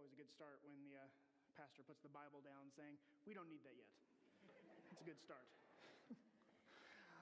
[0.00, 1.04] always a good start when the uh,
[1.60, 2.96] pastor puts the Bible down saying,
[3.28, 3.84] We don't need that yet.
[4.96, 5.44] It's a good start.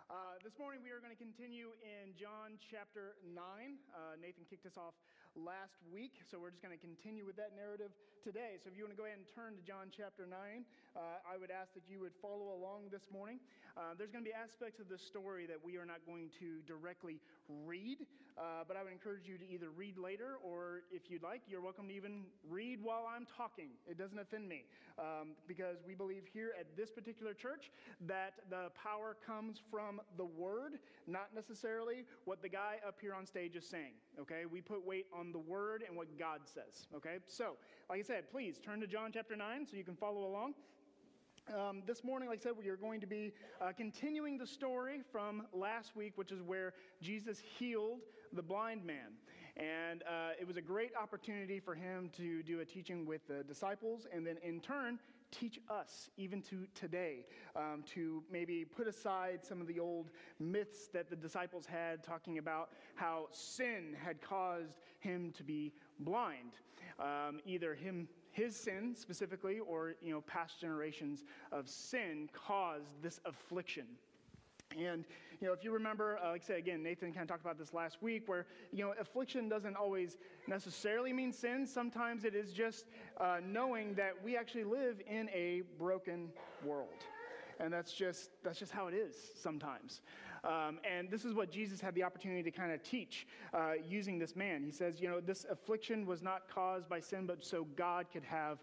[0.09, 3.37] Uh, this morning we are going to continue in John chapter 9.
[3.93, 4.97] Uh, Nathan kicked us off
[5.37, 7.93] last week, so we're just going to continue with that narrative
[8.25, 8.57] today.
[8.57, 11.37] So if you want to go ahead and turn to John chapter 9, uh, I
[11.37, 13.37] would ask that you would follow along this morning.
[13.77, 16.65] Uh, there's going to be aspects of the story that we are not going to
[16.65, 17.21] directly
[17.69, 18.01] read,
[18.39, 21.61] uh, but I would encourage you to either read later or if you'd like, you're
[21.61, 23.71] welcome to even read while I'm talking.
[23.87, 24.65] It doesn't offend me
[24.99, 27.73] um, because we believe here at this particular church
[28.07, 30.79] that the power comes from the word,
[31.09, 33.95] not necessarily what the guy up here on stage is saying.
[34.21, 34.45] Okay?
[34.51, 36.87] We put weight on the word and what God says.
[36.95, 37.19] Okay?
[37.27, 37.57] So,
[37.91, 40.55] like I said, please turn to John chapter 9 so you can follow along.
[41.57, 45.01] Um, this morning, like I said, we are going to be uh, continuing the story
[45.11, 48.01] from last week, which is where Jesus healed
[48.35, 49.17] the blind man.
[49.57, 53.45] And uh, it was a great opportunity for him to do a teaching with the
[53.45, 54.99] disciples and then, in turn,
[55.31, 57.25] teach us, even to today,
[57.57, 62.39] um, to maybe put aside some of the old myths that the disciples had, talking
[62.39, 66.53] about how sin had caused him to be blind.
[66.99, 73.21] Um, either him, his sin specifically, or you know, past generations of sin caused this
[73.25, 73.87] affliction.
[74.77, 75.07] And,
[75.41, 77.59] you know, if you remember, uh, like I said, again, Nathan kind of talked about
[77.59, 81.67] this last week, where, you know, affliction doesn't always necessarily mean sin.
[81.67, 82.85] Sometimes it is just
[83.19, 86.29] uh, knowing that we actually live in a broken
[86.63, 86.89] world.
[87.61, 90.03] And that's just, that's just how it is sometimes.
[90.49, 94.19] Um, and this is what Jesus had the opportunity to kind of teach uh, using
[94.19, 94.63] this man.
[94.65, 98.25] He says, you know, this affliction was not caused by sin, but so God could
[98.25, 98.59] have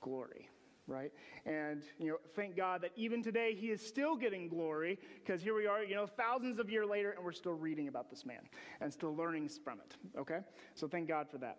[0.00, 0.50] glory
[0.88, 1.12] right?
[1.44, 5.54] And, you know, thank God that even today he is still getting glory because here
[5.54, 8.40] we are, you know, thousands of years later and we're still reading about this man
[8.80, 10.40] and still learning from it, okay?
[10.74, 11.58] So thank God for that.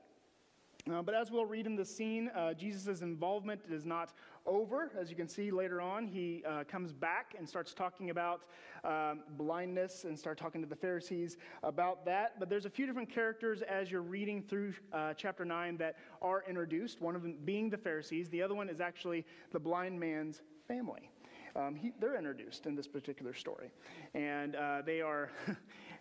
[0.92, 4.14] Uh, but as we'll read in the scene, uh, Jesus' involvement is not
[4.50, 4.92] over.
[5.00, 8.42] As you can see later on, he uh, comes back and starts talking about
[8.84, 12.40] um, blindness and start talking to the Pharisees about that.
[12.40, 16.44] But there's a few different characters as you're reading through uh, chapter 9 that are
[16.50, 18.28] introduced, one of them being the Pharisees.
[18.30, 21.10] The other one is actually the blind man's family
[21.56, 23.72] um, he, they're introduced in this particular story.
[24.14, 25.30] And uh, they are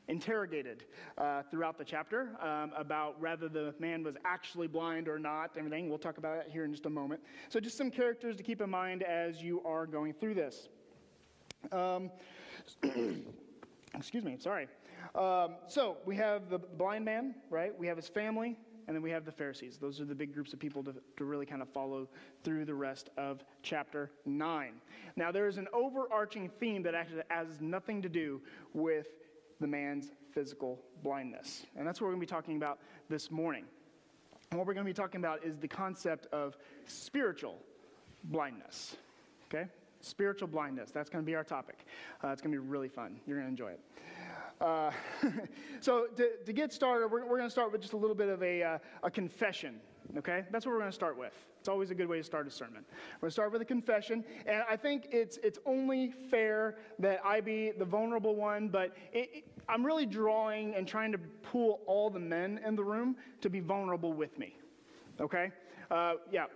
[0.09, 0.85] interrogated
[1.19, 5.89] uh, throughout the chapter um, about whether the man was actually blind or not, everything.
[5.89, 7.21] We'll talk about that here in just a moment.
[7.49, 10.69] So, just some characters to keep in mind as you are going through this.
[11.73, 12.11] Um,
[13.95, 14.69] excuse me, sorry.
[15.15, 17.79] Um, so, we have the blind man, right?
[17.79, 19.77] We have his family, and then we have the Pharisees.
[19.77, 22.09] Those are the big groups of people to, to really kind of follow
[22.43, 24.73] through the rest of chapter 9.
[25.17, 28.41] Now, there is an overarching theme that actually has nothing to do
[28.73, 29.09] with
[29.61, 31.67] the man's physical blindness.
[31.77, 33.65] And that's what we're going to be talking about this morning.
[34.51, 37.59] And what we're going to be talking about is the concept of spiritual
[38.25, 38.97] blindness.
[39.53, 39.67] Okay?
[40.01, 40.91] Spiritual blindness.
[40.91, 41.87] That's going to be our topic.
[42.23, 43.21] Uh, it's going to be really fun.
[43.27, 43.81] You're going to enjoy it.
[44.61, 44.91] Uh,
[45.81, 48.29] so, to, to, get started, we're, we're going to start with just a little bit
[48.29, 49.81] of a, uh, a confession.
[50.17, 50.45] Okay?
[50.51, 51.35] That's what we're going to start with.
[51.61, 52.85] It's always a good way to start a sermon.
[53.17, 54.25] We're going to start with a confession.
[54.47, 59.31] And I think it's, it's only fair that I be the vulnerable one, but it,
[59.33, 63.51] it, I'm really drawing and trying to pull all the men in the room to
[63.51, 64.57] be vulnerable with me
[65.21, 65.51] okay?
[65.91, 66.47] Uh, yeah,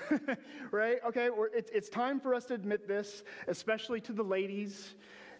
[0.70, 0.98] right?
[1.06, 4.94] Okay, it's, it's time for us to admit this, especially to the ladies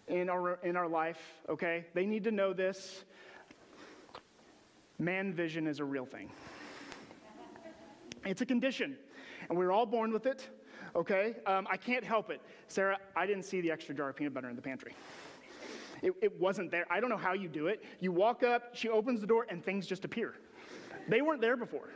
[0.07, 1.85] in our, in our life, okay?
[1.93, 3.03] They need to know this.
[4.99, 6.29] Man vision is a real thing.
[8.25, 8.97] It's a condition,
[9.49, 10.49] and we're all born with it,
[10.95, 11.35] okay?
[11.45, 12.41] Um, I can't help it.
[12.67, 14.93] Sarah, I didn't see the extra jar of peanut butter in the pantry.
[16.01, 16.85] It, it wasn't there.
[16.89, 17.83] I don't know how you do it.
[17.99, 20.35] You walk up, she opens the door, and things just appear.
[21.07, 21.89] They weren't there before.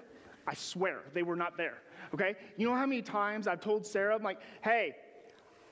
[0.47, 1.77] I swear they were not there.
[2.13, 2.35] Okay?
[2.57, 4.95] You know how many times I've told Sarah, I'm like, hey,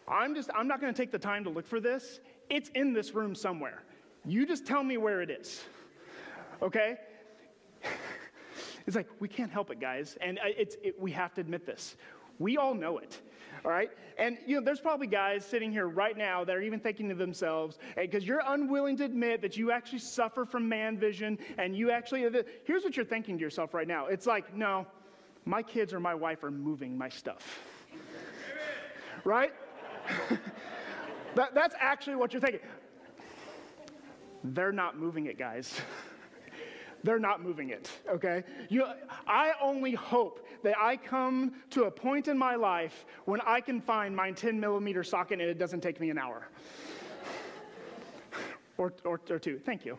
[0.08, 2.20] I'm just, I'm not going to take the time to look for this.
[2.50, 3.84] It's in this room somewhere.
[4.26, 5.64] You just tell me where it is.
[6.62, 6.98] Okay?
[8.88, 10.18] It's like, we can't help it, guys.
[10.22, 11.98] And uh, it's, it, we have to admit this.
[12.40, 13.20] We all know it,
[13.66, 13.90] all right?
[14.18, 17.16] And, you know, there's probably guys sitting here right now that are even thinking to
[17.16, 21.76] themselves, because hey, you're unwilling to admit that you actually suffer from man vision, and
[21.76, 22.26] you actually,
[22.64, 24.06] here's what you're thinking to yourself right now.
[24.06, 24.88] It's like, no,
[25.44, 27.60] my kids or my wife are moving my stuff.
[29.26, 29.52] right?
[31.36, 32.62] that, that's actually what you're thinking.
[34.44, 35.80] They're not moving it, guys.
[37.04, 38.44] they're not moving it, okay?
[38.70, 38.86] You,
[39.28, 43.80] I only hope that I come to a point in my life when I can
[43.82, 46.48] find my 10 millimeter socket and it doesn't take me an hour.
[48.80, 49.58] Or, or, or two.
[49.58, 49.98] Thank you.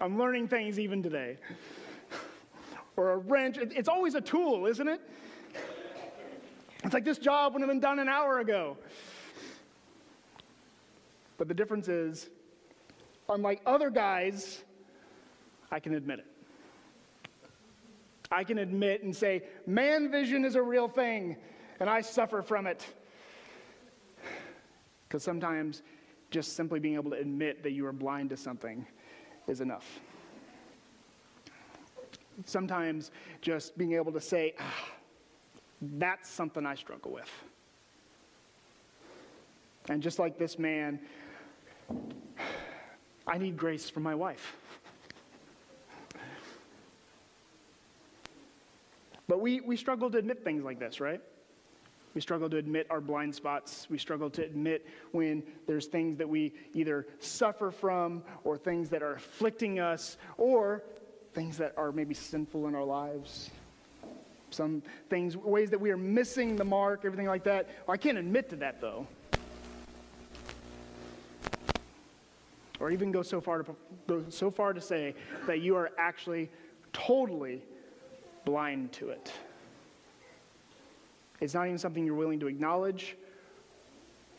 [0.00, 1.36] I'm learning things even today.
[2.96, 3.58] or a wrench.
[3.58, 5.02] It's always a tool, isn't it?
[6.92, 8.76] It's like this job would have been done an hour ago.
[11.38, 12.28] But the difference is,
[13.30, 14.62] unlike other guys,
[15.70, 16.26] I can admit it.
[18.30, 21.38] I can admit and say, man vision is a real thing,
[21.80, 22.84] and I suffer from it.
[25.08, 25.80] Because sometimes
[26.30, 28.86] just simply being able to admit that you are blind to something
[29.48, 29.98] is enough.
[32.44, 34.84] Sometimes just being able to say, ah,
[35.82, 37.30] that's something I struggle with.
[39.88, 41.00] And just like this man,
[43.26, 44.56] I need grace from my wife.
[49.26, 51.20] But we, we struggle to admit things like this, right?
[52.14, 53.86] We struggle to admit our blind spots.
[53.88, 59.02] We struggle to admit when there's things that we either suffer from or things that
[59.02, 60.82] are afflicting us or
[61.32, 63.50] things that are maybe sinful in our lives.
[64.52, 67.68] Some things, ways that we are missing the mark, everything like that.
[67.88, 69.06] I can't admit to that though.
[72.80, 73.76] Or even go so far to
[74.06, 75.14] go so far to say
[75.46, 76.50] that you are actually
[76.92, 77.62] totally
[78.44, 79.32] blind to it.
[81.40, 83.16] It's not even something you're willing to acknowledge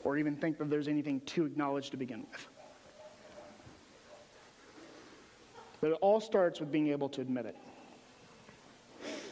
[0.03, 2.47] or even think that there's anything to acknowledge to begin with.
[5.81, 7.57] But it all starts with being able to admit it.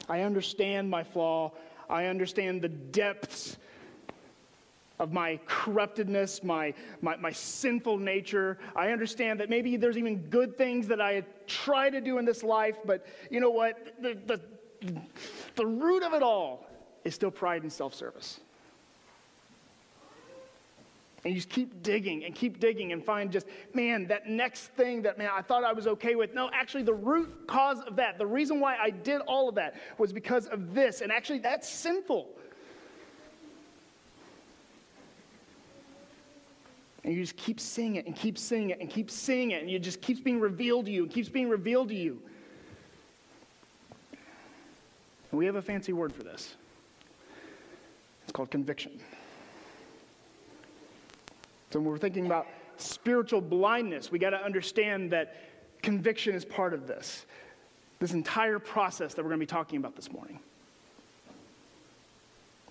[0.09, 1.51] I understand my flaw.
[1.89, 3.57] I understand the depths
[4.99, 8.59] of my corruptedness, my, my, my, sinful nature.
[8.75, 12.43] I understand that maybe there's even good things that I try to do in this
[12.43, 13.95] life, but you know what?
[13.99, 14.39] The, the,
[15.55, 16.67] the root of it all
[17.03, 18.41] is still pride and self service.
[21.23, 25.03] And you just keep digging and keep digging and find just, man, that next thing
[25.03, 26.33] that, man, I thought I was okay with.
[26.33, 29.75] No, actually, the root cause of that, the reason why I did all of that
[29.99, 31.01] was because of this.
[31.01, 32.27] And actually, that's sinful.
[37.03, 39.61] And you just keep seeing it and keep seeing it and keep seeing it.
[39.61, 42.19] And it just keeps being revealed to you and keeps being revealed to you.
[45.31, 46.55] And we have a fancy word for this
[48.23, 48.99] it's called conviction.
[51.71, 52.47] So when we're thinking about
[52.77, 55.35] spiritual blindness, we got to understand that
[55.81, 57.25] conviction is part of this.
[57.99, 60.39] This entire process that we're going to be talking about this morning.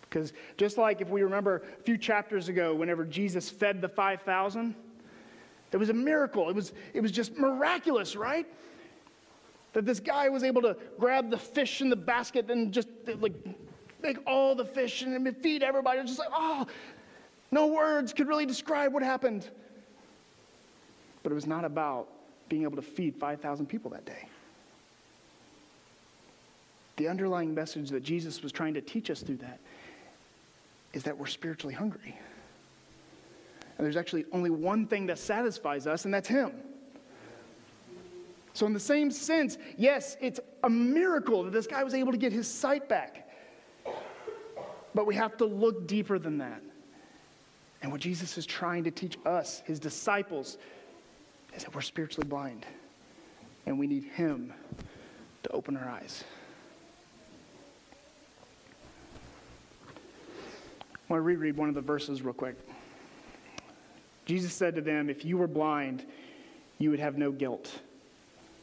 [0.03, 4.75] Because just like if we remember a few chapters ago, whenever Jesus fed the 5,000,
[5.73, 6.49] it was a miracle.
[6.49, 8.47] It was, it was just miraculous, right?
[9.73, 12.89] That this guy was able to grab the fish in the basket and just
[13.21, 13.35] like
[14.03, 16.01] make all the fish and feed everybody.
[16.01, 16.67] It was just like, oh,
[17.51, 19.49] no words could really describe what happened.
[21.23, 22.09] But it was not about
[22.49, 24.29] being able to feed 5,000 people that day.
[26.97, 29.59] The underlying message that Jesus was trying to teach us through that
[30.93, 32.19] is that we're spiritually hungry.
[33.79, 36.53] And there's actually only one thing that satisfies us, and that's Him.
[38.53, 42.19] So, in the same sense, yes, it's a miracle that this guy was able to
[42.19, 43.29] get his sight back.
[44.95, 46.61] But we have to look deeper than that.
[47.83, 50.59] And what Jesus is trying to teach us, his disciples,
[51.55, 52.67] is that we're spiritually blind
[53.67, 54.53] and we need him
[55.43, 56.25] to open our eyes.
[59.89, 62.57] I want to reread one of the verses real quick.
[64.27, 66.05] Jesus said to them, If you were blind,
[66.79, 67.81] you would have no guilt.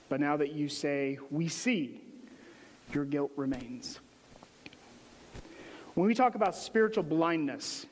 [0.08, 2.00] But now that you say, We see,
[2.94, 4.00] your guilt remains.
[5.94, 7.86] When we talk about spiritual blindness,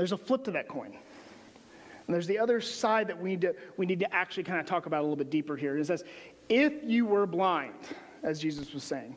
[0.00, 0.96] there's a flip to that coin.
[2.06, 4.66] And there's the other side that we need to, we need to actually kind of
[4.66, 5.76] talk about a little bit deeper here.
[5.76, 6.04] It says,
[6.48, 7.74] if you were blind,
[8.22, 9.16] as Jesus was saying,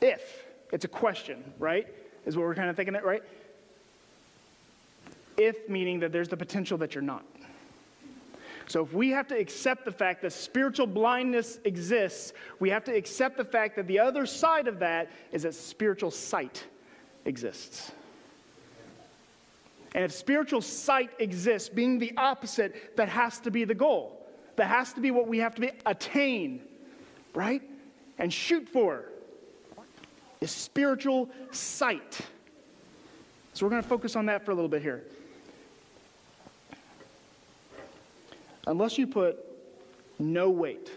[0.00, 1.86] if, it's a question, right?
[2.26, 3.22] Is what we're kind of thinking it, right?
[5.38, 7.24] If meaning that there's the potential that you're not.
[8.66, 12.94] So if we have to accept the fact that spiritual blindness exists, we have to
[12.94, 16.64] accept the fact that the other side of that is that spiritual sight
[17.24, 17.92] exists.
[19.94, 24.26] And if spiritual sight exists, being the opposite, that has to be the goal.
[24.56, 26.62] That has to be what we have to be, attain,
[27.34, 27.62] right?
[28.18, 29.06] And shoot for
[30.40, 32.20] is spiritual sight.
[33.54, 35.04] So we're going to focus on that for a little bit here.
[38.66, 39.38] Unless you put
[40.18, 40.90] no weight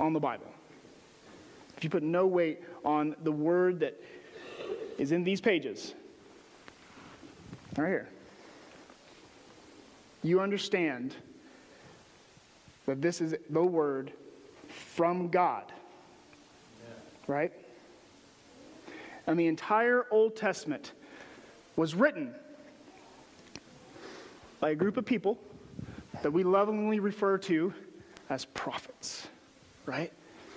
[0.00, 0.46] on the Bible,
[1.76, 4.00] if you put no weight on the word that
[4.98, 5.94] is in these pages,
[7.76, 8.08] Right here.
[10.22, 11.14] You understand
[12.86, 14.12] that this is the word
[14.68, 15.64] from God.
[17.26, 17.52] Right?
[19.26, 20.92] And the entire Old Testament
[21.74, 22.34] was written
[24.60, 25.38] by a group of people
[26.22, 27.74] that we lovingly refer to
[28.30, 29.28] as prophets,
[29.84, 30.12] right?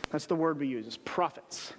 [0.10, 1.74] That's the word we use, is prophets.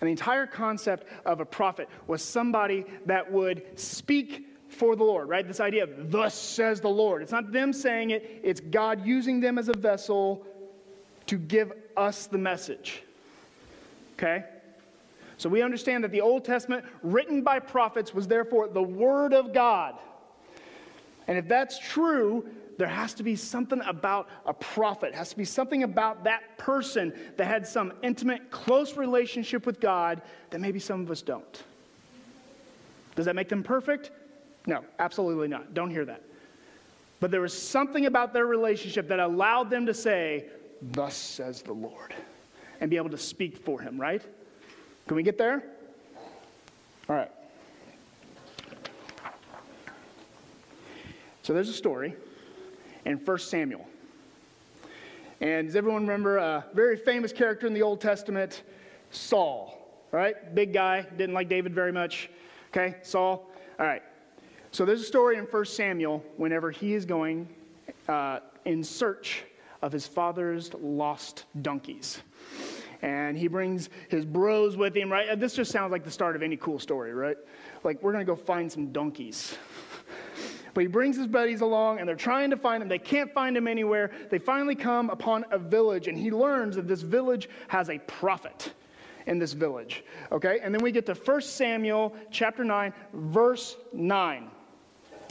[0.00, 5.28] And the entire concept of a prophet was somebody that would speak for the Lord,
[5.28, 5.46] right?
[5.46, 7.22] This idea of thus says the Lord.
[7.22, 10.46] It's not them saying it, it's God using them as a vessel
[11.26, 13.02] to give us the message.
[14.14, 14.44] Okay?
[15.36, 19.52] So we understand that the Old Testament, written by prophets, was therefore the Word of
[19.52, 19.98] God.
[21.26, 22.46] And if that's true,
[22.80, 27.12] there has to be something about a prophet, has to be something about that person
[27.36, 31.62] that had some intimate, close relationship with God that maybe some of us don't.
[33.16, 34.12] Does that make them perfect?
[34.66, 35.74] No, absolutely not.
[35.74, 36.22] Don't hear that.
[37.20, 40.46] But there was something about their relationship that allowed them to say,
[40.80, 42.14] Thus says the Lord,
[42.80, 44.22] and be able to speak for him, right?
[45.06, 45.64] Can we get there?
[47.10, 47.30] All right.
[51.42, 52.16] So there's a story
[53.04, 53.86] in 1 Samuel.
[55.40, 58.62] And does everyone remember a very famous character in the Old Testament,
[59.10, 59.76] Saul?
[60.12, 60.54] Right?
[60.54, 62.28] Big guy, didn't like David very much.
[62.70, 63.50] Okay, Saul.
[63.78, 64.02] All right.
[64.72, 67.48] So there's a story in 1 Samuel whenever he is going
[68.08, 69.44] uh, in search
[69.82, 72.20] of his father's lost donkeys.
[73.02, 75.40] And he brings his bros with him, right?
[75.40, 77.36] This just sounds like the start of any cool story, right?
[77.82, 79.56] Like, we're going to go find some donkeys.
[80.74, 82.88] But he brings his buddies along and they're trying to find him.
[82.88, 84.10] They can't find him anywhere.
[84.30, 88.72] They finally come upon a village and he learns that this village has a prophet
[89.26, 90.04] in this village.
[90.32, 90.60] Okay?
[90.62, 94.50] And then we get to 1 Samuel chapter 9, verse 9.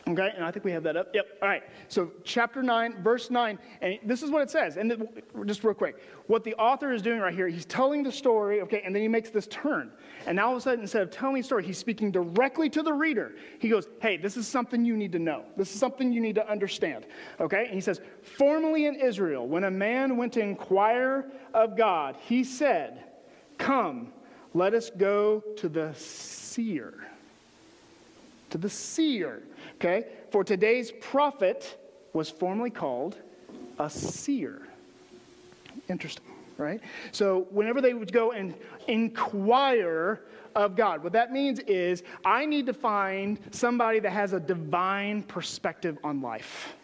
[0.10, 1.14] Okay, and I think we have that up.
[1.14, 1.28] Yep.
[1.42, 1.62] All right.
[1.88, 4.78] So, chapter 9, verse 9, and this is what it says.
[4.78, 5.08] And
[5.46, 8.82] just real quick, what the author is doing right here, he's telling the story, okay,
[8.84, 9.92] and then he makes this turn.
[10.26, 12.82] And now all of a sudden, instead of telling the story, he's speaking directly to
[12.82, 13.36] the reader.
[13.60, 15.44] He goes, Hey, this is something you need to know.
[15.58, 17.06] This is something you need to understand.
[17.40, 17.66] Okay?
[17.66, 22.44] And he says, Formerly in Israel, when a man went to inquire of God, he
[22.44, 23.04] said,
[23.60, 24.12] Come,
[24.56, 27.09] let us go to the seer.
[28.52, 29.44] To the seer.
[29.76, 30.06] Okay?
[30.32, 31.78] For today's prophet
[32.14, 33.18] was formerly called
[33.78, 34.68] a seer.
[35.90, 36.26] Interesting,
[36.58, 36.82] right?
[37.12, 38.54] So whenever they would go and
[38.88, 40.22] inquire
[40.56, 45.24] of God, what that means is I need to find somebody that has a divine
[45.24, 46.76] perspective on life.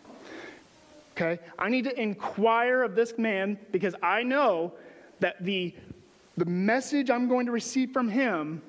[1.15, 1.41] Okay?
[1.57, 4.73] I need to inquire of this man because I know
[5.19, 5.73] that the,
[6.37, 8.61] the message I'm going to receive from him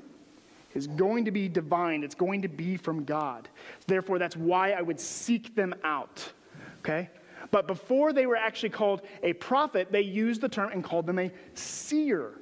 [0.77, 2.05] is going to be divine.
[2.05, 3.49] It's going to be from God.
[3.87, 6.33] Therefore, that's why I would seek them out.
[6.81, 7.09] Okay?
[7.51, 11.19] But before they were actually called a prophet, they used the term and called them
[11.19, 12.33] a seer.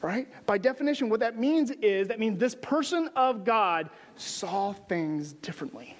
[0.00, 0.28] Right?
[0.46, 5.94] By definition, what that means is that means this person of God saw things differently.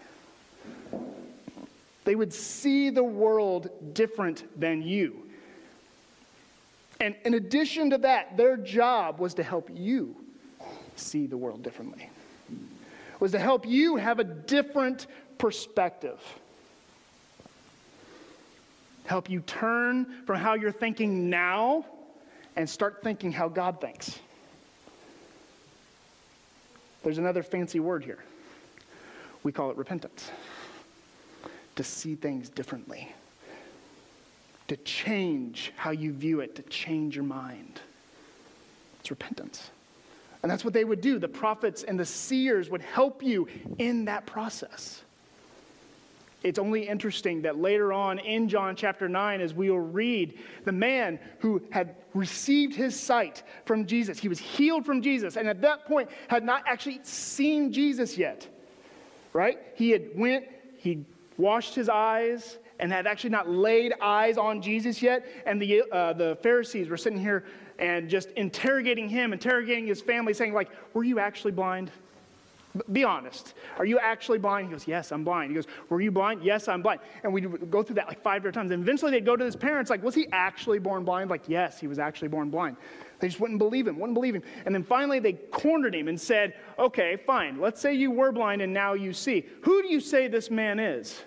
[2.04, 5.22] They would see the world different than you.
[7.00, 10.23] And in addition to that, their job was to help you
[10.96, 12.08] see the world differently,
[13.20, 15.06] was to help you have a different
[15.38, 16.20] perspective.
[19.04, 21.84] Help you turn from how you're thinking now
[22.56, 24.18] and start thinking how God thinks.
[27.02, 28.24] There's another fancy word here.
[29.42, 30.30] We call it repentance.
[31.76, 33.12] To see things differently,
[34.68, 37.80] to change how you view it, to change your mind.
[39.00, 39.70] It's repentance.
[40.44, 41.18] And that's what they would do.
[41.18, 43.48] The prophets and the seers would help you
[43.78, 45.02] in that process.
[46.42, 50.70] It's only interesting that later on in John chapter 9, as we will read, the
[50.70, 55.62] man who had received his sight from Jesus, he was healed from Jesus, and at
[55.62, 58.46] that point had not actually seen Jesus yet.
[59.32, 59.58] Right?
[59.76, 60.44] He had went,
[60.76, 61.06] he
[61.38, 65.24] washed his eyes, and had actually not laid eyes on Jesus yet.
[65.46, 67.44] And the, uh, the Pharisees were sitting here
[67.78, 71.90] and just interrogating him, interrogating his family, saying, like, were you actually blind?
[72.90, 73.54] Be honest.
[73.78, 74.66] Are you actually blind?
[74.66, 75.50] He goes, Yes, I'm blind.
[75.50, 76.42] He goes, Were you blind?
[76.42, 77.00] Yes, I'm blind.
[77.22, 78.72] And we go through that like five different times.
[78.72, 81.30] And eventually they'd go to his parents, like, Was he actually born blind?
[81.30, 82.76] Like, Yes, he was actually born blind.
[83.20, 84.42] They just wouldn't believe him, wouldn't believe him.
[84.66, 87.60] And then finally they cornered him and said, Okay, fine.
[87.60, 89.46] Let's say you were blind and now you see.
[89.62, 91.22] Who do you say this man is?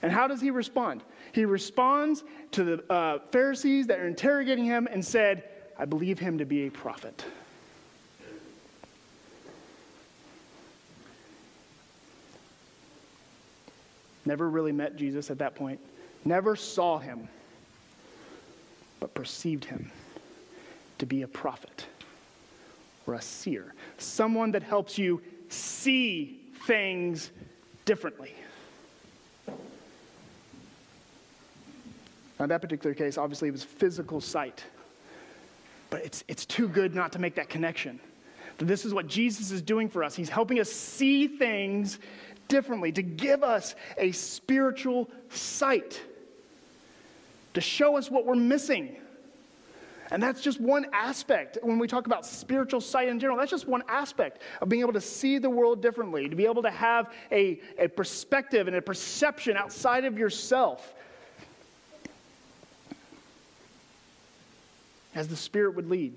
[0.00, 1.02] And how does he respond?
[1.34, 2.22] He responds
[2.52, 5.42] to the uh, Pharisees that are interrogating him and said,
[5.76, 7.24] I believe him to be a prophet.
[14.24, 15.80] Never really met Jesus at that point,
[16.24, 17.28] never saw him.
[19.00, 19.90] but perceived him
[20.96, 21.84] to be a prophet
[23.06, 27.30] or a seer, someone that helps you see things
[27.84, 28.32] differently.
[32.38, 34.64] Now, that particular case, obviously, it was physical sight.
[35.90, 38.00] But it's, it's too good not to make that connection.
[38.58, 40.14] That this is what Jesus is doing for us.
[40.14, 41.98] He's helping us see things
[42.48, 46.00] differently, to give us a spiritual sight,
[47.54, 48.96] to show us what we're missing.
[50.10, 51.58] And that's just one aspect.
[51.62, 54.92] When we talk about spiritual sight in general, that's just one aspect of being able
[54.92, 58.82] to see the world differently, to be able to have a, a perspective and a
[58.82, 60.94] perception outside of yourself
[65.14, 66.14] as the Spirit would lead.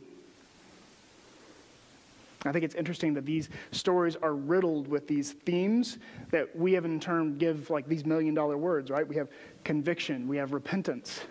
[2.46, 5.98] I think it's interesting that these stories are riddled with these themes
[6.32, 9.08] that we have in turn give like these million dollar words, right?
[9.08, 9.28] We have
[9.64, 11.22] conviction, we have repentance.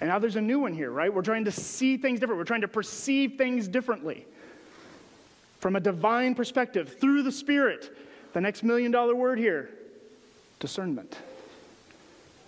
[0.00, 1.12] And now there's a new one here, right?
[1.12, 2.38] We're trying to see things different.
[2.38, 4.26] We're trying to perceive things differently
[5.60, 7.96] from a divine perspective through the Spirit.
[8.32, 9.70] The next million dollar word here
[10.58, 11.16] discernment.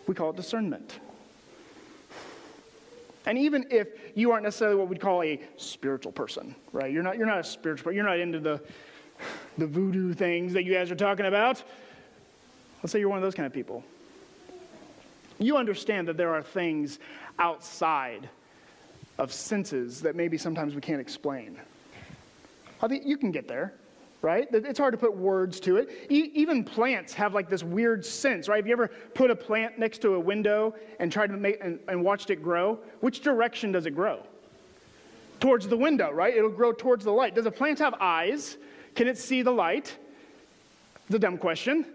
[0.07, 1.01] We call it discernment.
[3.27, 6.93] And even if you aren't necessarily what we'd call a spiritual person, right?
[6.93, 7.97] You're not, you're not a spiritual person.
[7.97, 8.61] you're not into the,
[9.59, 11.63] the voodoo things that you guys are talking about.
[12.83, 13.83] Let's say you're one of those kind of people.
[15.39, 17.01] You understand that there are things
[17.39, 18.29] outside
[19.19, 21.59] of senses that maybe sometimes we can't explain.
[22.81, 23.75] I think you can get there
[24.27, 24.49] right?
[24.53, 25.89] It's hard to put words to it.
[26.11, 28.57] E- even plants have like this weird sense, right?
[28.57, 31.79] Have you ever put a plant next to a window and tried to make and,
[31.87, 32.81] and watched it grow?
[32.99, 34.27] Which direction does it grow?
[35.39, 36.37] Towards the window, right?
[36.37, 37.37] It'll grow towards the light.
[37.37, 38.57] Does a plant have eyes?
[38.97, 39.97] Can it see the light?
[41.07, 41.87] It's a dumb question.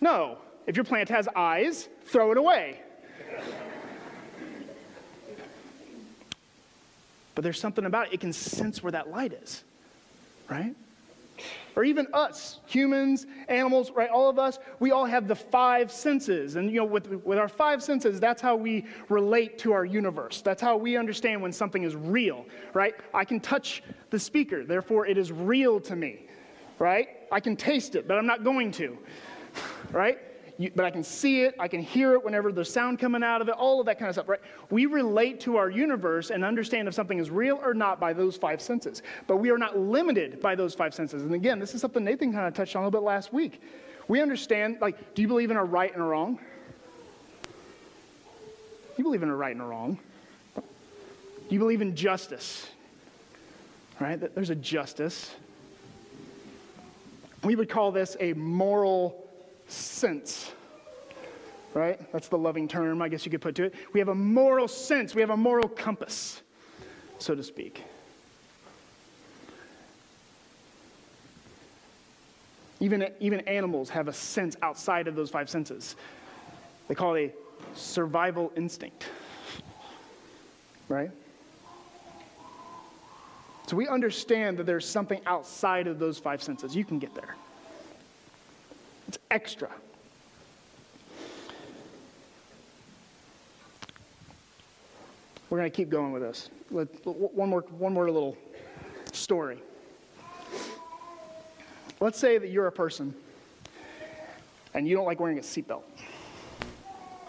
[0.00, 0.38] No.
[0.66, 2.80] If your plant has eyes, throw it away.
[7.36, 9.62] but there's something about it, it can sense where that light is,
[10.50, 10.74] right?
[11.76, 14.10] Or even us, humans, animals, right?
[14.10, 16.56] All of us, we all have the five senses.
[16.56, 20.40] And, you know, with, with our five senses, that's how we relate to our universe.
[20.42, 22.94] That's how we understand when something is real, right?
[23.14, 26.26] I can touch the speaker, therefore it is real to me,
[26.78, 27.08] right?
[27.30, 28.98] I can taste it, but I'm not going to,
[29.92, 30.18] right?
[30.58, 33.40] You, but I can see it, I can hear it whenever there's sound coming out
[33.40, 34.40] of it, all of that kind of stuff, right?
[34.70, 38.36] We relate to our universe and understand if something is real or not by those
[38.36, 39.02] five senses.
[39.28, 41.22] But we are not limited by those five senses.
[41.22, 43.62] And again, this is something Nathan kind of touched on a little bit last week.
[44.08, 46.40] We understand, like, do you believe in a right and a wrong?
[48.96, 49.98] You believe in a right and a wrong.
[50.56, 52.66] Do you believe in justice?
[54.00, 54.34] Right?
[54.34, 55.36] There's a justice.
[57.44, 59.27] We would call this a moral
[59.68, 60.52] sense.
[61.74, 62.00] Right?
[62.12, 63.74] That's the loving term, I guess you could put to it.
[63.92, 66.42] We have a moral sense, we have a moral compass,
[67.18, 67.84] so to speak.
[72.80, 75.96] Even, even animals have a sense outside of those five senses.
[76.86, 77.36] They call it
[77.74, 79.06] a survival instinct.
[80.88, 81.10] Right?
[83.66, 86.74] So we understand that there's something outside of those five senses.
[86.74, 87.36] You can get there.
[89.08, 89.70] It's extra.
[95.50, 96.50] We're going to keep going with this.
[96.70, 98.36] Let, one, more, one more little
[99.12, 99.62] story.
[102.00, 103.14] Let's say that you're a person
[104.74, 105.82] and you don't like wearing a seatbelt.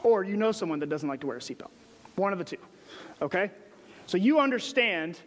[0.03, 1.71] Or you know someone that doesn't like to wear a seatbelt.
[2.17, 2.57] One of the two.
[3.21, 3.49] Okay?
[4.05, 5.17] So you understand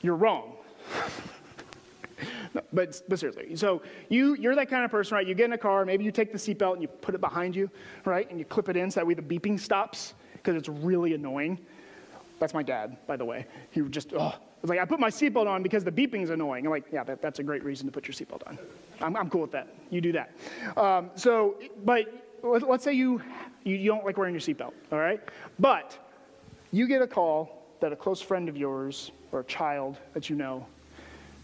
[0.00, 0.52] you're wrong.
[2.72, 5.26] But, but seriously, so you, you're that kind of person, right?
[5.26, 7.54] You get in a car, maybe you take the seatbelt and you put it behind
[7.54, 7.70] you,
[8.04, 8.28] right?
[8.28, 11.58] And you clip it in so that way the beeping stops because it's really annoying.
[12.40, 13.46] That's my dad, by the way.
[13.70, 16.66] He would just, oh, was like, I put my seatbelt on because the beeping's annoying.
[16.66, 18.58] I'm like, yeah, that, that's a great reason to put your seatbelt on.
[19.00, 19.68] I'm, I'm cool with that.
[19.90, 20.32] You do that.
[20.76, 23.22] Um, so, but let, us say you,
[23.64, 25.20] you don't like wearing your seatbelt, all right?
[25.58, 25.98] But
[26.72, 30.36] you get a call that a close friend of yours or a child that you
[30.36, 30.66] know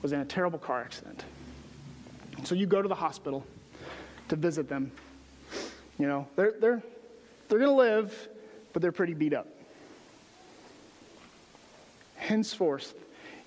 [0.06, 1.24] was in a terrible car accident.
[2.44, 3.44] So you go to the hospital
[4.28, 4.92] to visit them.
[5.98, 6.80] You know, they're, they're,
[7.48, 8.28] they're going to live,
[8.72, 9.48] but they're pretty beat up.
[12.14, 12.94] Henceforth,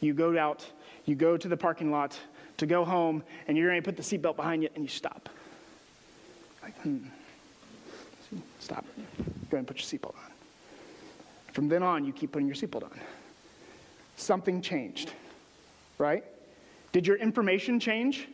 [0.01, 0.69] you go out,
[1.05, 2.19] you go to the parking lot
[2.57, 5.29] to go home, and you're going to put the seatbelt behind you, and you stop.
[6.61, 6.97] Like, hmm.
[8.59, 8.83] Stop.
[8.95, 10.31] Go ahead and put your seatbelt on.
[11.53, 12.99] From then on, you keep putting your seatbelt on.
[14.17, 15.13] Something changed,
[15.97, 16.25] right?
[16.91, 18.27] Did your information change?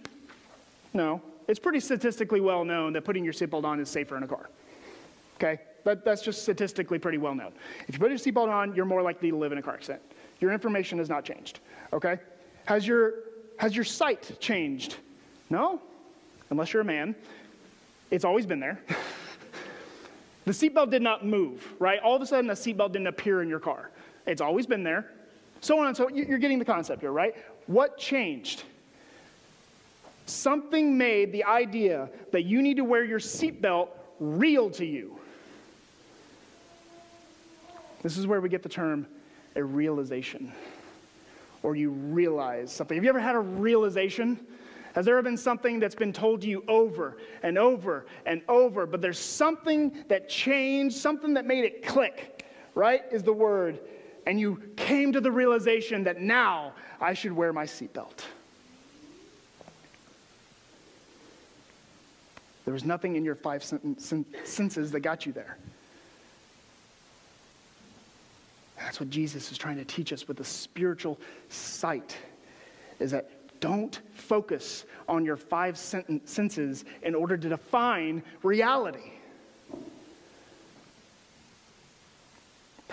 [0.94, 1.22] No.
[1.48, 4.50] It's pretty statistically well known that putting your seatbelt on is safer in a car.
[5.36, 5.62] Okay?
[5.84, 7.52] That, that's just statistically pretty well known.
[7.88, 10.02] If you put your seatbelt on, you're more likely to live in a car accident.
[10.40, 11.60] Your information has not changed.
[11.94, 12.18] Okay?
[12.66, 13.14] Has your,
[13.58, 14.98] has your sight changed?
[15.50, 15.82] No,
[16.50, 17.16] unless you're a man.
[18.10, 18.80] It's always been there.
[20.46, 22.00] the seatbelt did not move, right?
[22.00, 23.92] All of a sudden, a seatbelt didn't appear in your car.
[24.26, 25.12] It's always been there.
[25.66, 27.36] So on and so you're getting the concept here, right?
[27.66, 28.66] What changed?
[30.28, 35.20] Something made the idea that you need to wear your seatbelt real to you.
[38.04, 39.08] This is where we get the term
[39.56, 40.52] a realization,
[41.64, 42.96] or you realize something.
[42.96, 44.40] Have you ever had a realization?
[44.94, 48.86] Has there ever been something that's been told to you over and over and over,
[48.86, 53.02] but there's something that changed, something that made it click, right?
[53.12, 53.80] Is the word.
[54.26, 58.26] And you came to the realization that now I should wear my seatbelt.
[62.66, 65.58] There was nothing in your five senses that got you there.
[68.78, 72.18] That's what Jesus is trying to teach us with the spiritual sight
[73.00, 79.12] is that don't focus on your five senses in order to define reality.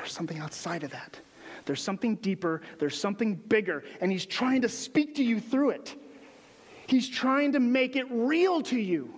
[0.02, 1.20] There's something outside of that.
[1.64, 5.94] There's something deeper, there's something bigger, and he's trying to speak to you through it.
[6.88, 9.14] He's trying to make it real to you.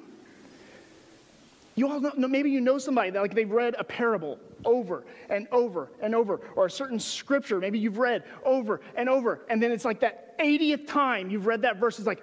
[1.74, 5.48] You all know, maybe you know somebody that like they've read a parable over and
[5.52, 9.72] over and over, or a certain scripture, maybe you've read over and over, and then
[9.72, 12.22] it's like that 80th time you've read that verse, it's like,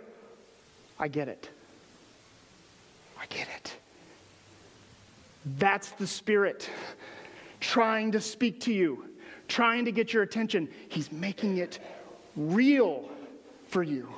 [1.00, 1.50] I get it.
[3.20, 3.76] I get it.
[5.58, 6.70] That's the Spirit
[7.62, 9.06] trying to speak to you,
[9.48, 10.68] trying to get your attention.
[10.90, 11.80] He's making it
[12.36, 13.10] real
[13.68, 14.10] for you.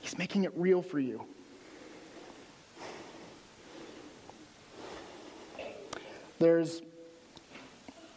[0.00, 1.24] He's making it real for you.
[6.40, 6.82] There's,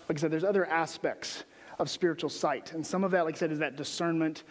[0.10, 1.44] like I said, there's other aspects
[1.78, 2.74] of spiritual sight.
[2.74, 4.44] And some of that, like I said, is that discernment.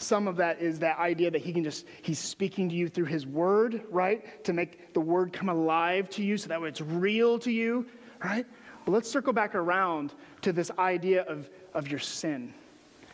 [0.00, 3.04] Some of that is that idea that he can just, he's speaking to you through
[3.04, 4.42] his word, right?
[4.44, 7.86] To make the word come alive to you so that way it's real to you,
[8.24, 8.46] right?
[8.84, 12.54] But let's circle back around to this idea of, of your sin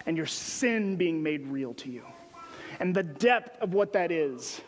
[0.06, 2.04] and your sin being made real to you
[2.78, 4.60] and the depth of what that is.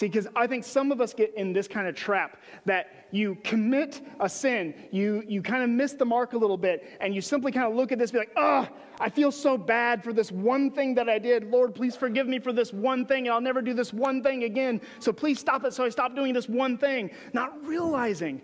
[0.00, 3.34] See, because I think some of us get in this kind of trap that you
[3.44, 7.20] commit a sin, you, you kind of miss the mark a little bit, and you
[7.20, 8.66] simply kind of look at this be like, oh,
[8.98, 11.50] I feel so bad for this one thing that I did.
[11.50, 14.44] Lord, please forgive me for this one thing, and I'll never do this one thing
[14.44, 14.80] again.
[15.00, 17.10] So please stop it so I stop doing this one thing.
[17.34, 18.40] Not realizing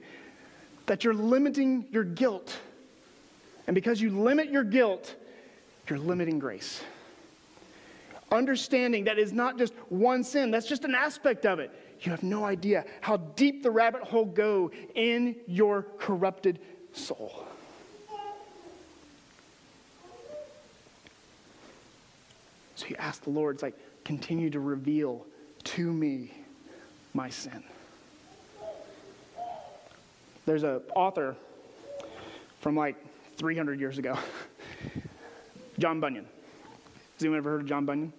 [0.84, 2.54] that you're limiting your guilt.
[3.66, 5.14] And because you limit your guilt,
[5.88, 6.82] you're limiting grace.
[8.32, 11.70] Understanding that is not just one sin, that's just an aspect of it.
[12.00, 16.58] You have no idea how deep the rabbit hole go in your corrupted
[16.92, 17.46] soul.
[22.74, 25.24] So you ask the Lord, it's like, continue to reveal
[25.64, 26.32] to me
[27.14, 27.64] my sin.
[30.44, 31.34] There's an author
[32.60, 32.96] from like
[33.36, 34.18] 300 years ago,
[35.78, 36.26] John Bunyan.
[37.16, 38.12] Has anyone ever heard of John Bunyan?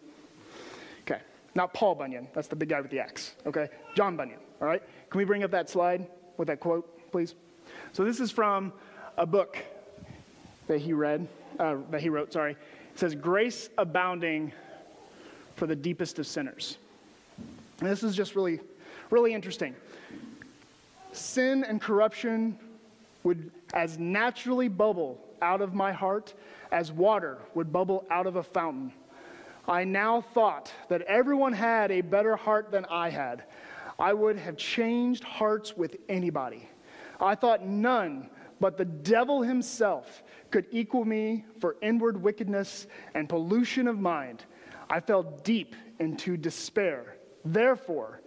[1.01, 1.21] Okay.
[1.53, 2.27] Not Paul Bunyan.
[2.33, 3.35] That's the big guy with the axe.
[3.45, 3.69] Okay?
[3.95, 4.39] John Bunyan.
[4.59, 4.81] All right?
[5.11, 6.07] Can we bring up that slide
[6.37, 7.35] with that quote, please?
[7.93, 8.73] So this is from
[9.15, 9.63] a book
[10.65, 11.27] that he read,
[11.59, 12.53] uh, that he wrote, sorry.
[12.53, 14.51] It says, Grace abounding
[15.55, 16.79] for the deepest of sinners.
[17.79, 18.59] And this is just really,
[19.11, 19.75] really interesting.
[21.11, 22.57] Sin and corruption
[23.21, 26.33] would as naturally bubble out of my heart
[26.71, 28.93] as water would bubble out of a fountain.
[29.67, 33.43] I now thought that everyone had a better heart than I had.
[33.99, 36.69] I would have changed hearts with anybody.
[37.19, 43.87] I thought none but the devil himself could equal me for inward wickedness and pollution
[43.87, 44.45] of mind.
[44.89, 48.21] I fell deep into despair, therefore,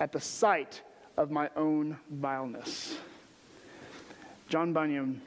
[0.00, 0.82] at the sight
[1.16, 2.98] of my own vileness.
[4.48, 5.22] John Bunyan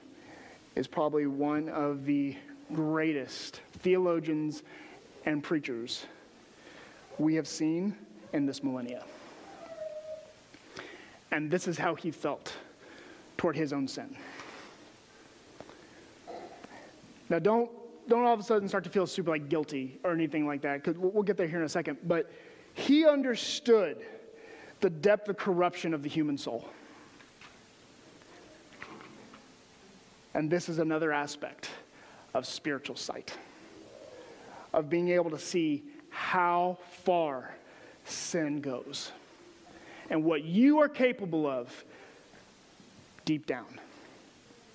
[0.76, 2.36] is probably one of the
[2.74, 4.64] greatest theologians
[5.26, 6.06] and preachers
[7.18, 7.96] we have seen
[8.34, 9.04] in this millennia.
[11.32, 12.54] And this is how he felt
[13.38, 14.16] toward his own sin.
[17.30, 17.70] Now, don't,
[18.08, 20.84] don't all of a sudden start to feel super like guilty or anything like that,
[20.84, 21.98] because we'll, we'll get there here in a second.
[22.06, 22.32] But
[22.74, 24.06] he understood
[24.82, 26.68] the depth of corruption of the human soul.
[30.34, 31.70] And this is another aspect
[32.34, 33.34] of spiritual sight
[34.74, 37.56] of being able to see how far
[38.06, 39.12] sin goes
[40.10, 41.86] and what you are capable of
[43.26, 43.80] deep down.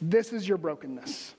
[0.00, 1.34] This is your brokenness.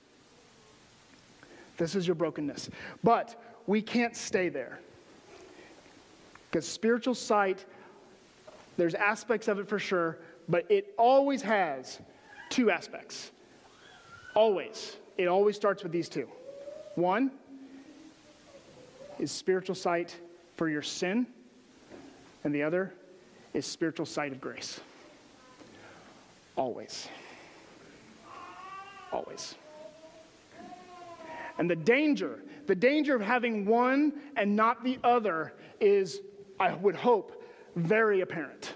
[1.78, 2.68] This is your brokenness.
[3.02, 4.80] But we can't stay there.
[6.50, 7.64] Because spiritual sight,
[8.76, 11.98] there's aspects of it for sure, but it always has
[12.50, 13.30] two aspects.
[14.34, 14.96] Always.
[15.16, 16.28] It always starts with these two.
[16.94, 17.30] One
[19.18, 20.16] is spiritual sight
[20.56, 21.26] for your sin,
[22.44, 22.94] and the other
[23.52, 24.80] is spiritual sight of grace.
[26.56, 27.08] Always.
[29.12, 29.54] Always.
[31.58, 36.20] And the danger, the danger of having one and not the other is,
[36.58, 37.42] I would hope,
[37.76, 38.74] very apparent.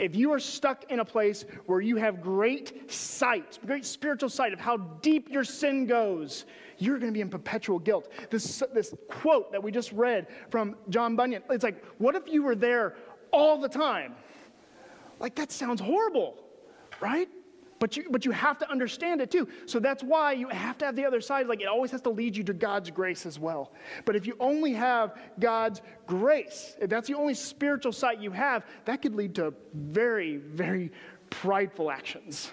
[0.00, 4.54] If you are stuck in a place where you have great sight, great spiritual sight
[4.54, 6.46] of how deep your sin goes,
[6.78, 8.10] you're going to be in perpetual guilt.
[8.30, 12.42] This, this quote that we just read from John Bunyan, it's like, what if you
[12.42, 12.96] were there
[13.30, 14.14] all the time?
[15.18, 16.34] Like, that sounds horrible,
[17.02, 17.28] right?
[17.80, 19.48] But you, but you have to understand it too.
[19.64, 21.46] So that's why you have to have the other side.
[21.46, 23.72] Like it always has to lead you to God's grace as well.
[24.04, 28.66] But if you only have God's grace, if that's the only spiritual sight you have,
[28.84, 30.92] that could lead to very, very
[31.30, 32.50] prideful actions.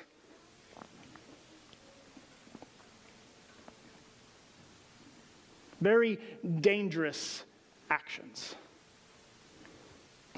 [5.82, 6.20] Very
[6.62, 7.44] dangerous
[7.92, 8.56] actions.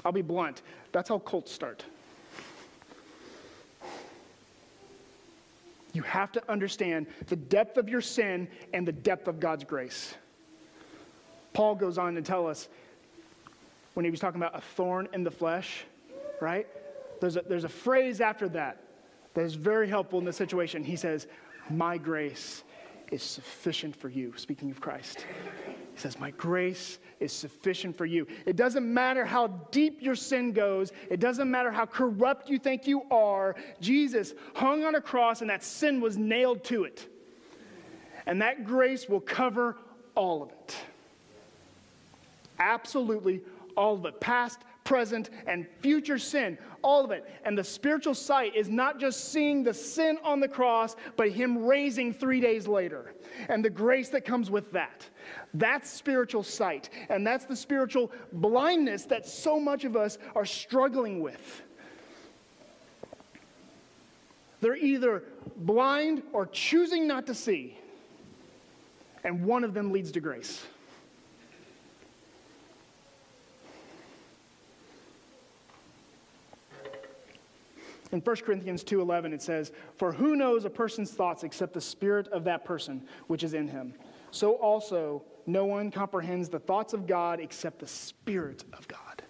[0.04, 0.62] I'll be blunt.
[0.90, 1.84] That's how cults start.
[5.92, 10.14] You have to understand the depth of your sin and the depth of God's grace.
[11.52, 12.68] Paul goes on to tell us
[13.94, 15.84] when he was talking about a thorn in the flesh,
[16.40, 16.66] right?
[17.20, 18.82] There's a, there's a phrase after that
[19.34, 20.84] that is very helpful in this situation.
[20.84, 21.26] He says,
[21.68, 22.62] My grace
[23.10, 25.26] is sufficient for you, speaking of Christ.
[25.94, 28.26] He says, My grace is sufficient for you.
[28.46, 32.86] It doesn't matter how deep your sin goes, it doesn't matter how corrupt you think
[32.86, 33.54] you are.
[33.80, 37.06] Jesus hung on a cross and that sin was nailed to it.
[38.26, 39.76] And that grace will cover
[40.14, 40.76] all of it.
[42.58, 43.40] Absolutely
[43.76, 44.20] all of it.
[44.20, 47.24] Past, present, and future sin, all of it.
[47.44, 51.64] And the spiritual sight is not just seeing the sin on the cross, but Him
[51.64, 53.14] raising three days later,
[53.48, 55.08] and the grace that comes with that.
[55.54, 56.90] That's spiritual sight.
[57.08, 61.62] And that's the spiritual blindness that so much of us are struggling with.
[64.60, 65.22] They're either
[65.56, 67.78] blind or choosing not to see,
[69.22, 70.66] and one of them leads to grace.
[78.12, 82.26] In 1 Corinthians 2:11 it says, "For who knows a person's thoughts except the spirit
[82.28, 83.94] of that person which is in him?
[84.30, 89.22] So also no one comprehends the thoughts of God except the spirit of God."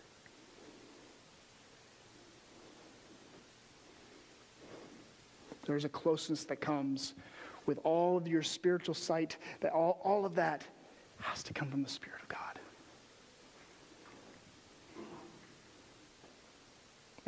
[5.66, 7.14] There's a closeness that comes
[7.66, 10.66] with all of your spiritual sight, that all, all of that
[11.20, 12.49] has to come from the Spirit of God.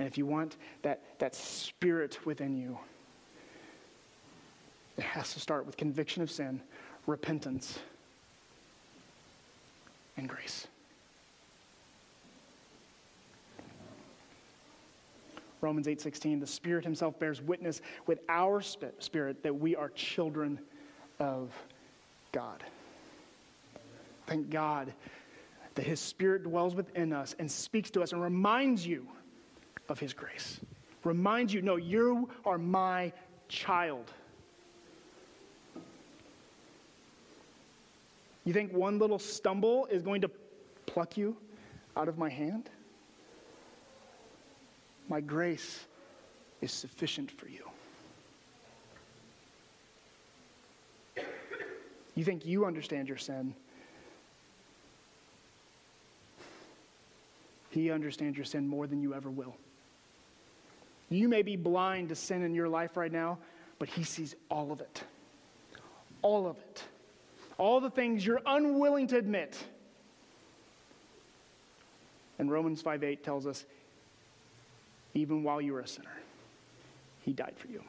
[0.03, 2.77] And if you want that, that spirit within you,
[4.97, 6.61] it has to start with conviction of sin,
[7.07, 7.79] repentance,
[10.17, 10.67] and grace.
[15.61, 20.59] Romans 8:16 the spirit himself bears witness with our spirit that we are children
[21.21, 21.53] of
[22.33, 22.65] God.
[24.27, 24.93] Thank God
[25.77, 29.07] that his spirit dwells within us and speaks to us and reminds you
[29.89, 30.61] of his grace.
[31.05, 33.13] Reminds you, no, you are my
[33.49, 34.11] child.
[38.45, 40.31] You think one little stumble is going to
[40.87, 41.37] pluck you
[41.97, 42.69] out of my hand?
[45.09, 45.85] My grace
[46.61, 47.69] is sufficient for you.
[52.15, 53.55] You think you understand your sin?
[57.71, 59.57] He understands your sin more than you ever will.
[61.13, 63.39] You may be blind to sin in your life right now,
[63.79, 65.03] but He sees all of it.
[66.23, 66.83] All of it.
[67.59, 69.63] All the things you're unwilling to admit.
[72.39, 73.65] And Romans 5 8 tells us,
[75.15, 76.17] even while you were a sinner,
[77.23, 77.83] He died for you.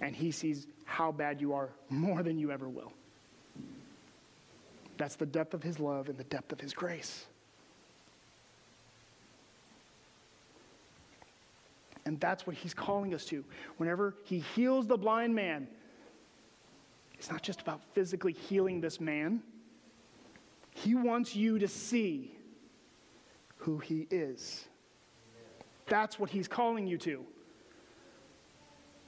[0.00, 2.92] And He sees how bad you are more than you ever will.
[4.96, 7.26] That's the depth of His love and the depth of His grace.
[12.06, 13.44] And that's what he's calling us to.
[13.76, 15.66] Whenever he heals the blind man,
[17.18, 19.42] it's not just about physically healing this man.
[20.70, 22.36] He wants you to see
[23.56, 24.66] who he is.
[25.86, 27.24] That's what he's calling you to.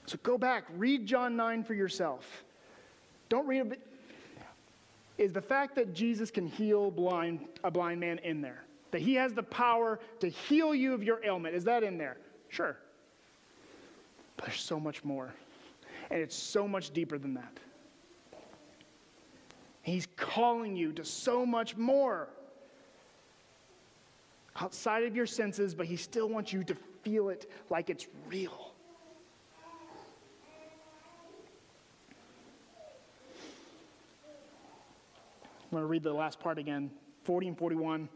[0.06, 2.44] So go back, read John 9 for yourself.
[3.28, 3.80] Don't read it.
[5.18, 8.64] Is the fact that Jesus can heal blind, a blind man in there?
[8.90, 12.16] That he has the power to heal you of your ailment, is that in there?
[12.48, 12.76] Sure.
[14.38, 15.34] But there's so much more.
[16.10, 17.58] And it's so much deeper than that.
[19.82, 22.28] He's calling you to so much more
[24.60, 28.72] outside of your senses, but He still wants you to feel it like it's real.
[35.70, 36.90] I'm going to read the last part again
[37.24, 38.08] 40 and 41.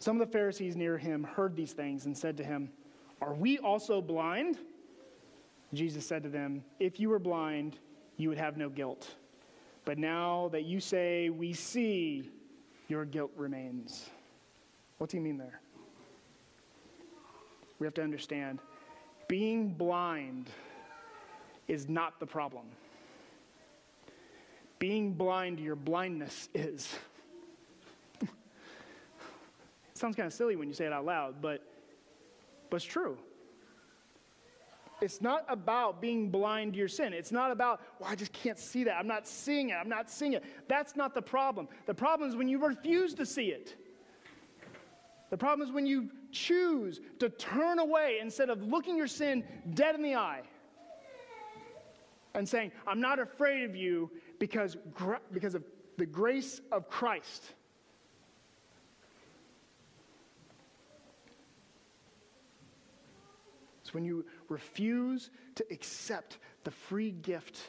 [0.00, 2.68] Some of the Pharisees near him heard these things and said to him,
[3.22, 4.58] Are we also blind?
[5.72, 7.78] Jesus said to them, If you were blind,
[8.16, 9.14] you would have no guilt.
[9.84, 12.28] But now that you say, We see,
[12.88, 14.10] your guilt remains.
[14.98, 15.60] What do you mean there?
[17.78, 18.58] We have to understand
[19.28, 20.50] being blind
[21.68, 22.66] is not the problem.
[24.78, 26.92] Being blind your blindness is.
[29.94, 31.71] sounds kind of silly when you say it out loud, but,
[32.72, 33.18] but it's true.
[35.02, 37.12] It's not about being blind to your sin.
[37.12, 38.96] It's not about, well, I just can't see that.
[38.96, 39.74] I'm not seeing it.
[39.74, 40.42] I'm not seeing it.
[40.68, 41.68] That's not the problem.
[41.84, 43.76] The problem is when you refuse to see it.
[45.28, 49.94] The problem is when you choose to turn away instead of looking your sin dead
[49.94, 50.40] in the eye
[52.32, 54.78] and saying, I'm not afraid of you because,
[55.30, 55.62] because of
[55.98, 57.52] the grace of Christ.
[63.92, 67.60] It's when you refuse to accept the free gift,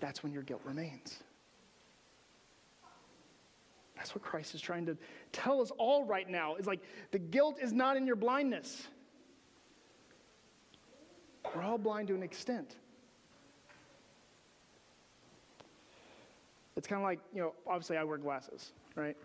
[0.00, 1.18] that's when your guilt remains.
[3.96, 4.98] That's what Christ is trying to
[5.32, 6.56] tell us all right now.
[6.56, 8.86] Is like the guilt is not in your blindness.
[11.56, 12.76] We're all blind to an extent.
[16.76, 19.16] It's kind of like, you know, obviously I wear glasses, right?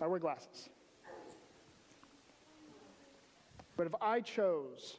[0.00, 0.68] I wear glasses.
[3.76, 4.98] But if I chose,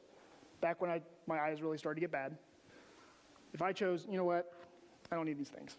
[0.62, 2.38] back when I, my eyes really started to get bad,
[3.54, 4.54] if I chose, you know what,
[5.12, 5.78] I don't need these things.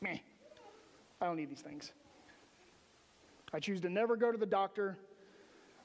[0.00, 0.18] Meh.
[1.20, 1.92] I don't need these things.
[3.52, 4.98] I choose to never go to the doctor.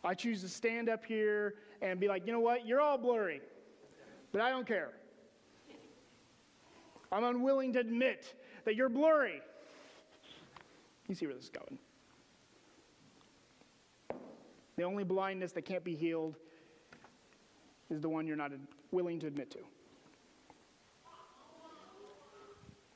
[0.03, 3.41] I choose to stand up here and be like, you know what, you're all blurry,
[4.32, 4.91] but I don't care.
[7.12, 8.34] I'm unwilling to admit
[8.65, 9.41] that you're blurry.
[11.08, 11.77] You see where this is going.
[14.77, 16.37] The only blindness that can't be healed
[17.89, 18.51] is the one you're not
[18.91, 19.59] willing to admit to.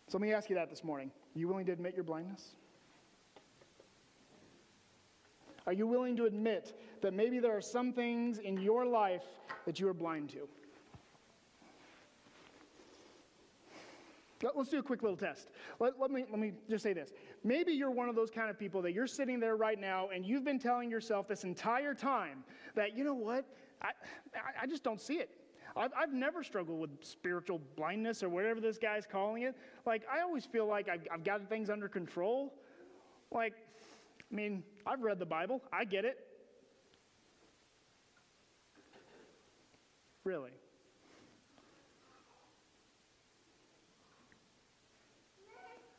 [0.08, 1.12] So let me ask you that this morning.
[1.36, 2.56] Are you willing to admit your blindness?
[5.66, 9.24] Are you willing to admit that maybe there are some things in your life
[9.66, 10.48] that you are blind to?
[14.56, 15.50] Let's do a quick little test.
[15.80, 17.12] Let, let, me, let me just say this.
[17.44, 20.26] Maybe you're one of those kind of people that you're sitting there right now and
[20.26, 22.44] you've been telling yourself this entire time
[22.76, 23.46] that, you know what,
[23.82, 23.92] I,
[24.62, 25.30] I just don't see it.
[25.76, 29.56] I've, I've never struggled with spiritual blindness or whatever this guy's calling it.
[29.86, 32.54] Like, I always feel like I've, I've got things under control.
[33.32, 33.54] Like,
[34.32, 36.20] I mean, I've read the Bible, I get it.
[40.24, 40.52] Really?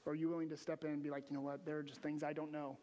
[0.05, 1.83] Or are you willing to step in and be like, you know what, there are
[1.83, 2.77] just things I don't know?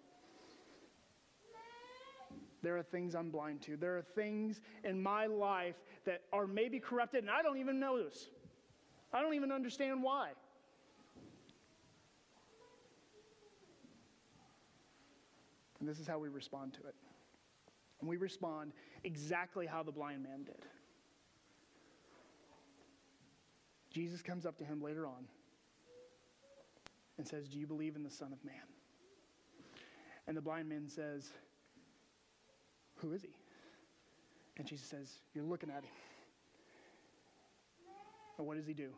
[2.61, 3.77] There are things I'm blind to.
[3.77, 8.27] There are things in my life that are maybe corrupted and I don't even notice.
[9.13, 10.31] I don't even understand why.
[15.79, 16.95] And this is how we respond to it.
[18.01, 18.73] And we respond
[19.03, 20.65] exactly how the blind man did.
[23.91, 25.25] Jesus comes up to him later on
[27.19, 28.55] and says, Do you believe in the Son of Man?
[30.27, 31.29] And the blind man says,
[32.99, 33.29] who is he?
[34.57, 35.91] And Jesus says, You're looking at him.
[38.37, 38.89] And what does he do?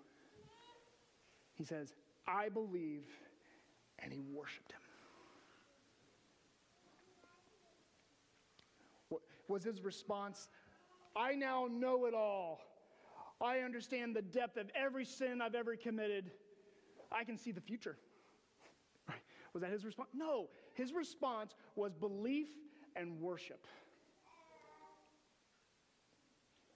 [1.53, 1.93] He says,
[2.27, 3.03] I believe,
[3.99, 4.79] and he worshiped him.
[9.09, 10.47] What was his response?
[11.15, 12.61] I now know it all.
[13.41, 16.31] I understand the depth of every sin I've ever committed.
[17.11, 17.97] I can see the future.
[19.53, 20.09] Was that his response?
[20.13, 20.47] No.
[20.73, 22.47] His response was belief
[22.95, 23.67] and worship.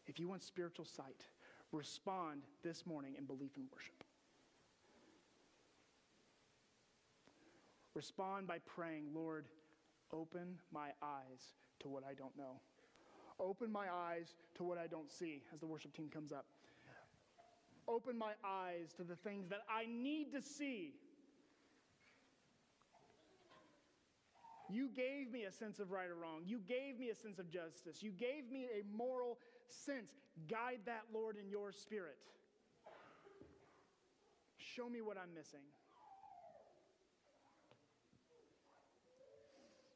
[0.08, 1.26] If you want spiritual sight,
[1.72, 4.04] respond this morning in belief and worship.
[7.96, 9.46] Respond by praying, Lord,
[10.12, 12.60] open my eyes to what I don't know.
[13.40, 16.46] Open my eyes to what I don't see as the worship team comes up.
[17.88, 20.94] Open my eyes to the things that I need to see.
[24.70, 26.42] You gave me a sense of right or wrong.
[26.46, 28.02] You gave me a sense of justice.
[28.02, 29.38] You gave me a moral
[29.68, 30.12] sense.
[30.50, 32.18] Guide that, Lord, in your spirit.
[34.58, 35.64] Show me what I'm missing.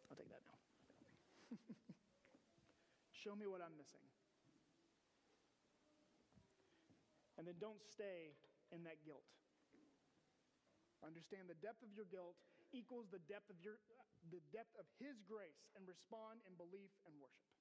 [0.09, 1.57] I'll take that now.
[3.11, 4.05] Show me what I'm missing.
[7.37, 8.35] And then don't stay
[8.71, 9.25] in that guilt.
[11.03, 12.35] Understand the depth of your guilt
[12.73, 13.77] equals the depth of your
[14.31, 17.58] the depth of his grace and respond in belief and worship.